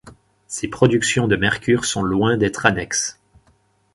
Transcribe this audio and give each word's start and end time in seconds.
Ces 0.47 0.67
productions 0.67 1.27
de 1.27 1.35
mercure 1.35 1.85
sont 1.85 2.01
loin 2.01 2.35
d'être 2.35 2.65
annexes. 2.65 3.19